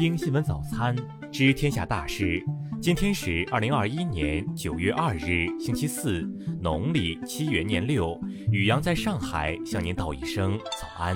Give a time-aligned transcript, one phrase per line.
[0.00, 0.96] 听新闻早餐，
[1.30, 2.42] 知天下大事。
[2.80, 6.26] 今天是二零二一年九月二日，星期四，
[6.58, 8.18] 农历七月廿六。
[8.50, 11.14] 宇阳在上海向您道一声早安。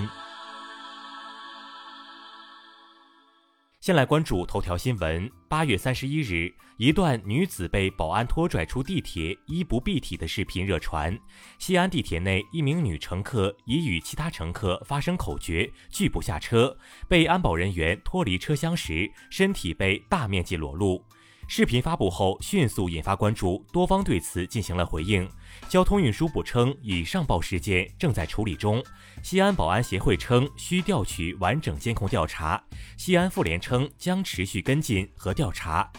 [3.84, 5.30] 先来关注头条新闻。
[5.46, 11.14] 八月三十一日，一段女子被保安拖拽出地铁、衣不蔽体的视频热传。
[11.58, 16.74] 西安地铁内，一名女乘客已与其他乘客发生口角，拒不下车。
[17.06, 21.04] 被安保人员脱离车厢时，身体被大面积裸露。
[21.46, 25.28] 视频发布后，迅速引发关注，多方对此进行了回应。
[25.68, 28.82] 交通运输部称，已上报事件，正在处理中。
[29.22, 32.62] 西安保安协会称，需调取完整监控调查。
[32.96, 35.90] 西安妇联称，将持续跟进和调查。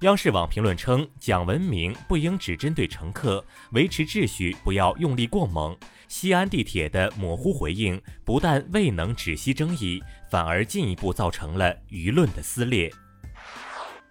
[0.00, 5.76] 央视网评论称，讲文明不应只针对乘客，维持秩序不要用力过猛。
[6.06, 12.92] 西安地铁的模糊回应，不但未能止息争议，反而进一步造成了舆论的撕裂。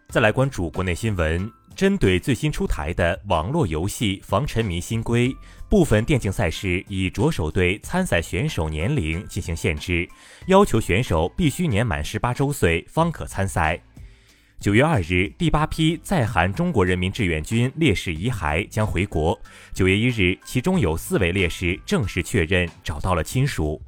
[0.09, 5.36] 再来关注国内新闻，针对最新出台的网络游戏防沉迷新规，
[5.67, 10.08] 部分电竞赛事已着手对参赛选手年龄进行限制，
[10.48, 13.78] 要求选手必须年满十八周岁方可参赛。
[14.58, 19.38] 九月二日，第八批在韩中国人民志愿军烈士遗骸将回国。
[19.73, 23.81] 九月一日，其中有四位烈士正式确认找到了亲属。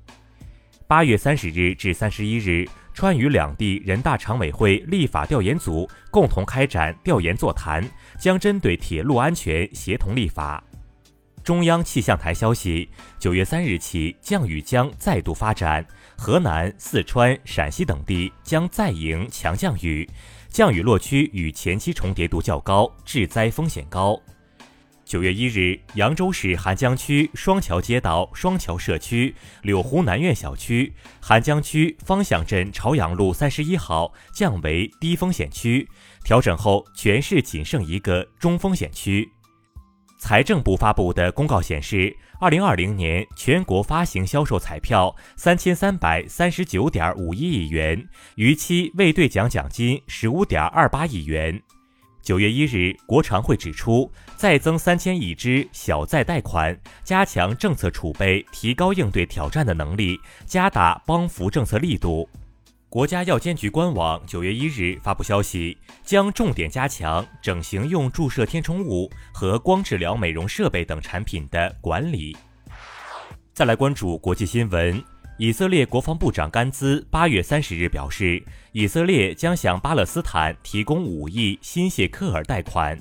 [0.88, 2.68] 八月三十日至三十一日。
[2.98, 7.88] 川渝两地人大常委会立法调研组共同开展调研座谈，
[8.20, 10.64] 将针对铁路安全协同立法。
[11.44, 12.90] 中央气象台消息，
[13.20, 15.86] 九月三日起，降雨将再度发展，
[16.18, 20.10] 河南、四川、陕西等地将再迎强降雨，
[20.50, 24.20] 降雨落区与前期重叠度较高，致灾风险高。
[25.08, 35.88] 九月一日，扬州市邗江区双桥街道双桥社区柳湖南苑小区、邗江区方向镇朝阳路三十一号降为低风险区，
[36.26, 39.32] 调整后全市仅剩一个中风险区。
[40.20, 48.06] 财政部发布的公告显示，二零二零年全国发行销售彩票三千三百三十九点五一亿元，
[48.36, 51.62] 逾期未兑奖奖金十五点二八亿元。
[52.28, 62.28] 九月一日，国常会指出，再增三千亿支小贷贷款，加强政策储备，提高应对挑战的能力，加大帮扶政策力度。
[62.90, 72.36] 国家药监局官网九月一日发布消息，将重点加强整形用注射填充物和光治疗美容设备等产品的管理。
[73.54, 75.02] 再来关注国际新闻。
[75.40, 82.98] 以色列国防部长甘兹八月三十日表示，以色列将向巴勒斯坦提供五亿新谢克尔贷款。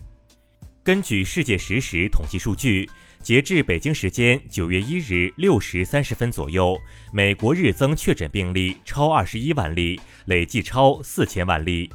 [0.85, 2.87] 根据世界实时统计数据，
[3.23, 6.77] 截至北京时间九月一日六时三十分左右，
[7.11, 11.91] 美国日增确诊病例超二十一万例，累计超四千万例。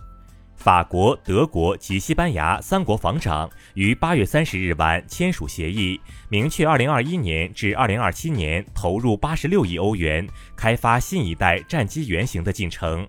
[0.62, 6.00] 法国、德国及西班牙三国防长于八月三十日晚签署协议，
[6.30, 13.08] 明确二零二一年至二零二七年投入八十六亿欧元开发新一代战机原型的进程。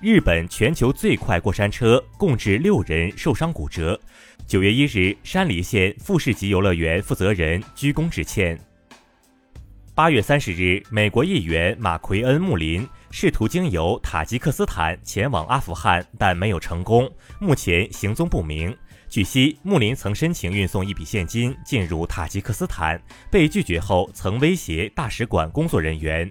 [0.00, 3.98] 日本全球最快过山车共致六人受伤骨折。
[4.48, 8.58] 九月一日，山梨县富士急游乐园负责人鞠躬致歉。
[9.98, 12.88] 八月三十日，美国议员马奎恩·穆林。
[13.10, 17.10] 试图经由塔吉克斯坦前往阿富汗，但没有成功，
[17.40, 18.72] 目前行踪不明。
[19.08, 26.30] 据悉，穆林曾申请运送一笔现金进入塔吉克斯坦，被拒绝后曾威胁大使馆工作人员。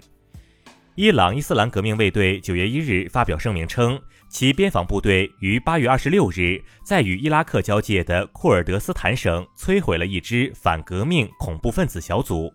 [0.96, 4.00] 伊朗伊斯兰革命卫队九月一日发表声明称，
[4.30, 12.50] 其边防部队于八月二十六日在与伊拉克交界的库尔德斯坦省摧毁了一支反革命恐怖分子小组。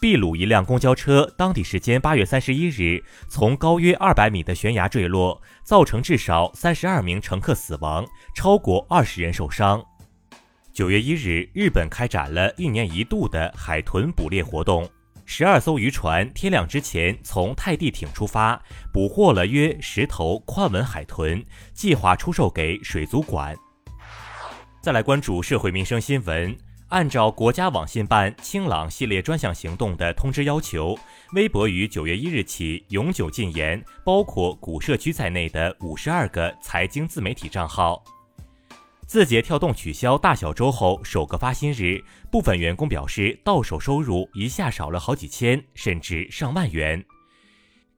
[0.00, 9.84] 秘鲁一辆公交车，当地时间八月三十一日从高约二百米的悬崖坠落，造成至少三十二名乘客死亡，超过二十人受伤。
[10.72, 14.88] 九月一日，日本开展了一年一度的海豚捕猎活动，
[15.26, 18.58] 十二艘渔船天亮之前从泰地艇出发，
[18.90, 21.44] 捕获了约十头宽吻海豚，
[21.74, 23.54] 计划出售给水族馆。
[24.80, 26.56] 再来关注社会民生新闻。
[26.90, 30.98] 按照国家网信办“清朗”系列专项行动的通知要求，
[31.34, 38.02] 微博于九月一日起永久禁言包括古社区在内的五十二个财经自媒体账号。
[39.06, 47.04] 字节跳动取消大小周后首个发薪日，部分员工表示到手收入一下少了好几千，甚至上万元。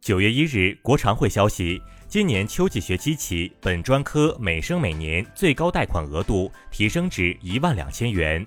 [0.02, 8.46] 九月一日，国常会消息，今年秋季学期起，本专科每生每年最高贷款额度提升至一万两千元。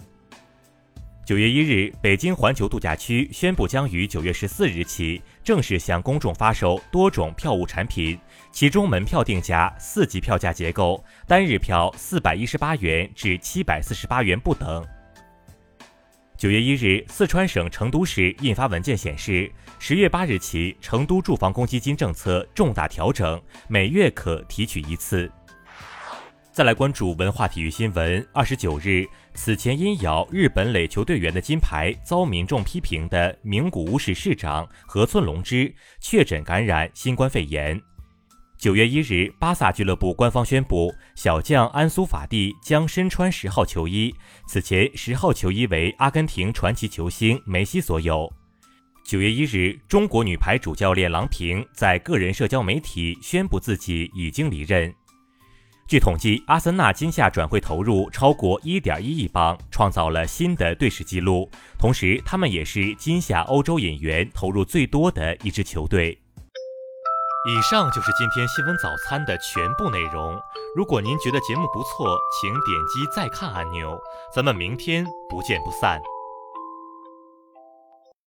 [1.25, 8.15] 九月一日，北京环球度假区宣布将于九月十四日起正式向公众发售多种票务产品，
[8.51, 14.85] 其中门票定价四级票价结构，单日票四百一十八元至七百四十八元不等。
[16.37, 25.31] 九月一日，四川省成都市印发文件显示，十月八日起，成都住房公积金政策重大调整，每月可提取一次。
[26.55, 28.25] 再来关注文化体育新闻。
[28.31, 37.77] 二十九日，此前因咬日本垒球队员的金牌遭民众批评的名古屋市市长河村隆之确诊感染新冠肺炎。
[38.57, 44.15] 九月一日，巴萨俱乐部官方宣布，小将安苏法蒂将身穿十号球衣。
[44.47, 48.31] 此前，十号球衣为阿根廷传奇球星梅西所有。
[49.03, 54.95] 九月一日，中国女排主教练郎平在个人社交媒体宣布自己已经离任。
[55.87, 61.47] 据统计，阿森纳今夏转会投入超过1.1亿镑，创造了新的队史纪录。
[61.77, 66.17] 同时，他们也是今夏欧洲引援投入最多的一支球队。
[67.47, 70.35] 以上就是今天新闻早餐的全部内容。
[70.75, 73.95] 如果您觉得节目不错，请点击再看按钮。
[74.33, 76.01] 咱们明天不见不散。